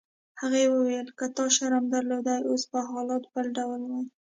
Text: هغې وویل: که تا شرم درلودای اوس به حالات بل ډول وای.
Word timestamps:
هغې 0.41 0.63
وویل: 0.75 1.07
که 1.17 1.25
تا 1.35 1.45
شرم 1.55 1.83
درلودای 1.93 2.41
اوس 2.49 2.63
به 2.71 2.79
حالات 2.89 3.23
بل 3.33 3.45
ډول 3.57 3.81
وای. 3.85 4.05